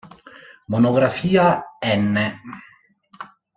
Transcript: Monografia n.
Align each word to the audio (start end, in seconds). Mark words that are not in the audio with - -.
Monografia 0.75 1.45
n. 2.05 2.15